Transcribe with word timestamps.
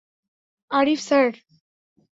Arif, 0.71 0.99
sir. 1.01 1.27